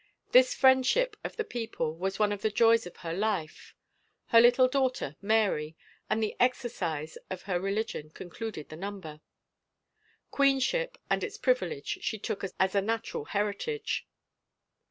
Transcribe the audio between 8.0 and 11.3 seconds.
concluded the number. Queenship and